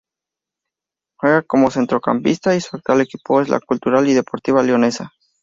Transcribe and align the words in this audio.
Juega 1.19 1.43
como 1.43 1.69
centrocampista 1.69 2.55
y 2.55 2.61
su 2.61 2.75
actual 2.75 3.01
equipo 3.01 3.39
es 3.39 3.49
la 3.49 3.59
Cultural 3.59 4.09
y 4.09 4.13
Deportiva 4.15 4.63
Leonesa. 4.63 5.13